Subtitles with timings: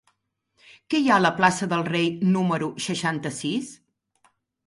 [0.93, 3.69] Què hi ha a la plaça del Rei número seixanta-sis?